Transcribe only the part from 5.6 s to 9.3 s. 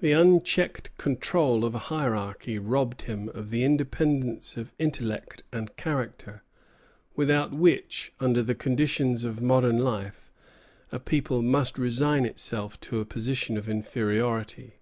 character, without which, under the conditions